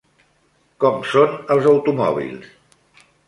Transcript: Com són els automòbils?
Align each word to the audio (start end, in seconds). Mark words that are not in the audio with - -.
Com 0.83 0.97
són 1.09 1.37
els 1.55 1.69
automòbils? 1.73 2.49